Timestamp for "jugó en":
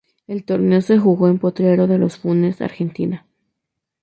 0.97-1.37